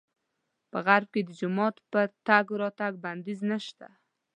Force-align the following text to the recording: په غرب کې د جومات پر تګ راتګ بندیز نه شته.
په 0.71 0.77
غرب 0.85 1.07
کې 1.13 1.21
د 1.27 1.29
جومات 1.39 1.75
پر 1.91 2.07
تګ 2.27 2.45
راتګ 2.61 2.93
بندیز 3.03 3.39
نه 3.51 3.57
شته. 3.65 3.87